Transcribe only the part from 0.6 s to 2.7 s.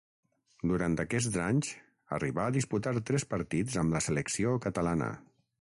Durant aquests anys arribà a